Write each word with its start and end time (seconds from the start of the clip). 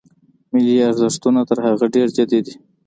ملي 0.51 0.75
ارزښتونه 0.89 1.41
تر 1.49 1.57
هغه 1.67 1.85
ډېر 1.95 2.07
جدي 2.17 2.39
دي. 2.45 2.55